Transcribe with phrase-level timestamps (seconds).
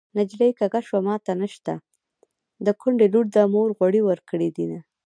[0.17, 1.73] نجلۍ کږه شوه ماته نشته
[2.65, 4.79] د کونډې لور ده مور غوړي ورکړې دينه